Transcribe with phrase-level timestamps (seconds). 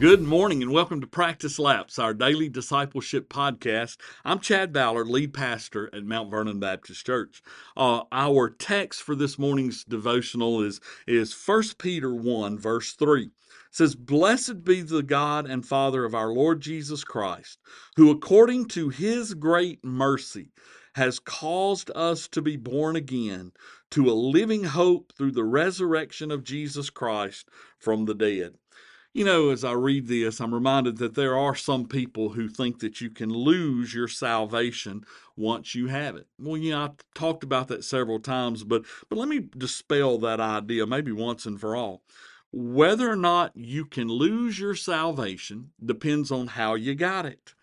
[0.00, 3.98] Good morning and welcome to Practice Laps, our daily discipleship podcast.
[4.24, 7.42] I'm Chad Ballard, lead pastor at Mount Vernon Baptist Church.
[7.76, 13.24] Uh, our text for this morning's devotional is, is 1 Peter 1, verse 3.
[13.24, 13.30] It
[13.72, 17.58] says, Blessed be the God and Father of our Lord Jesus Christ,
[17.96, 20.48] who according to his great mercy
[20.94, 23.52] has caused us to be born again
[23.90, 28.54] to a living hope through the resurrection of Jesus Christ from the dead
[29.12, 32.78] you know, as I read this, I'm reminded that there are some people who think
[32.78, 35.04] that you can lose your salvation
[35.36, 36.28] once you have it.
[36.38, 40.38] Well, you know, I've talked about that several times, but but let me dispel that
[40.38, 42.02] idea maybe once and for all.
[42.52, 47.54] Whether or not you can lose your salvation depends on how you got it.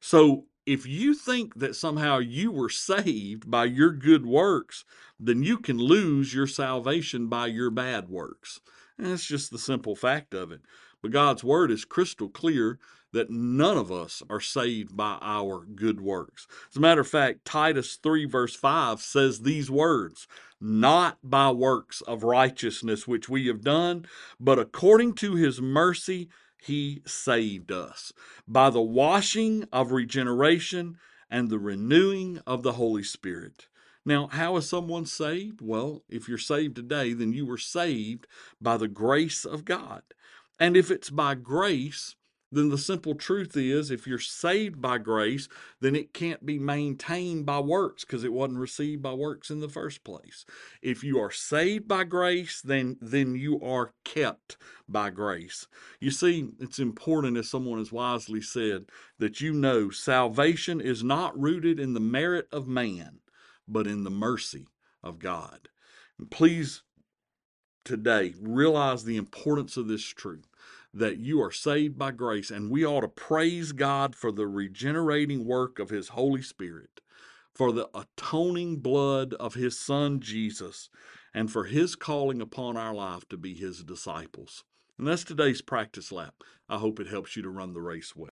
[0.00, 4.84] So if you think that somehow you were saved by your good works,
[5.18, 8.60] then you can lose your salvation by your bad works.
[8.98, 10.60] And that's just the simple fact of it.
[11.02, 12.78] But God's word is crystal clear
[13.12, 16.46] that none of us are saved by our good works.
[16.70, 20.26] As a matter of fact, Titus 3, verse 5 says these words
[20.60, 24.06] Not by works of righteousness which we have done,
[24.40, 26.30] but according to his mercy
[26.62, 28.12] he saved us
[28.46, 30.96] by the washing of regeneration
[31.28, 33.66] and the renewing of the Holy Spirit.
[34.04, 35.60] Now, how is someone saved?
[35.60, 38.26] Well, if you're saved today, then you were saved
[38.60, 40.02] by the grace of God.
[40.60, 42.14] And if it's by grace,
[42.52, 45.48] then the simple truth is if you're saved by grace,
[45.80, 49.70] then it can't be maintained by works because it wasn't received by works in the
[49.70, 50.44] first place.
[50.82, 55.66] If you are saved by grace, then then you are kept by grace.
[55.98, 58.84] You see, it's important as someone has wisely said
[59.18, 63.20] that you know salvation is not rooted in the merit of man,
[63.66, 64.66] but in the mercy
[65.02, 65.68] of God.
[66.18, 66.82] And please
[67.84, 70.46] today realize the importance of this truth
[70.94, 75.44] that you are saved by grace, and we ought to praise God for the regenerating
[75.46, 77.00] work of His Holy Spirit,
[77.54, 80.90] for the atoning blood of His Son Jesus,
[81.32, 84.64] and for His calling upon our life to be His disciples.
[84.98, 86.34] And that's today's practice lap.
[86.68, 88.31] I hope it helps you to run the race well.